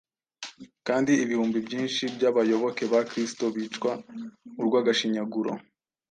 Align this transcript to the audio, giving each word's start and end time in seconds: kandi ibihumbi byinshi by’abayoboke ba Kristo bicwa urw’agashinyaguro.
kandi 0.87 1.11
ibihumbi 1.23 1.57
byinshi 1.67 2.03
by’abayoboke 2.15 2.83
ba 2.91 2.99
Kristo 3.09 3.43
bicwa 3.55 3.91
urw’agashinyaguro. 4.61 5.51